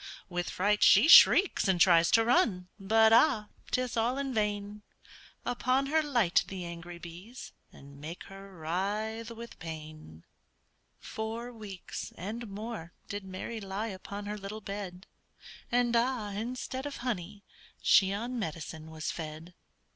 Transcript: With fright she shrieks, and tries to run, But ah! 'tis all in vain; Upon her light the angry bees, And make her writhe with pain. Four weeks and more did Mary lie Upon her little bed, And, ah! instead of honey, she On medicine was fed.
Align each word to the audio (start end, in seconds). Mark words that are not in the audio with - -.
With 0.29 0.49
fright 0.49 0.81
she 0.81 1.07
shrieks, 1.07 1.67
and 1.67 1.79
tries 1.79 2.09
to 2.09 2.25
run, 2.25 2.69
But 2.79 3.13
ah! 3.13 3.49
'tis 3.69 3.95
all 3.95 4.17
in 4.17 4.33
vain; 4.33 4.81
Upon 5.45 5.85
her 5.85 6.01
light 6.01 6.43
the 6.47 6.65
angry 6.65 6.97
bees, 6.97 7.51
And 7.71 8.01
make 8.01 8.23
her 8.23 8.51
writhe 8.57 9.29
with 9.29 9.59
pain. 9.59 10.23
Four 10.97 11.53
weeks 11.53 12.13
and 12.17 12.47
more 12.49 12.93
did 13.09 13.23
Mary 13.23 13.59
lie 13.61 13.89
Upon 13.89 14.25
her 14.25 14.39
little 14.39 14.59
bed, 14.61 15.05
And, 15.71 15.95
ah! 15.95 16.29
instead 16.31 16.87
of 16.87 16.97
honey, 17.05 17.43
she 17.79 18.11
On 18.11 18.39
medicine 18.39 18.89
was 18.89 19.11
fed. 19.11 19.53